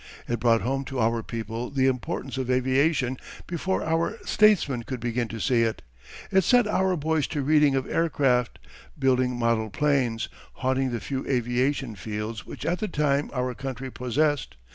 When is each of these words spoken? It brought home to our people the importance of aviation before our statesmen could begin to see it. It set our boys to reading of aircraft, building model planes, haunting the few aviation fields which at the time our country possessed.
It 0.27 0.39
brought 0.39 0.61
home 0.61 0.83
to 0.85 0.99
our 0.99 1.21
people 1.21 1.69
the 1.69 1.85
importance 1.85 2.35
of 2.39 2.49
aviation 2.49 3.17
before 3.45 3.83
our 3.83 4.17
statesmen 4.25 4.81
could 4.81 4.99
begin 4.99 5.27
to 5.27 5.39
see 5.39 5.61
it. 5.61 5.83
It 6.31 6.43
set 6.43 6.65
our 6.65 6.95
boys 6.97 7.27
to 7.27 7.43
reading 7.43 7.75
of 7.75 7.87
aircraft, 7.87 8.57
building 8.97 9.37
model 9.37 9.69
planes, 9.69 10.27
haunting 10.53 10.89
the 10.89 10.99
few 10.99 11.27
aviation 11.27 11.93
fields 11.93 12.47
which 12.47 12.65
at 12.65 12.79
the 12.79 12.87
time 12.87 13.29
our 13.31 13.53
country 13.53 13.91
possessed. 13.91 14.55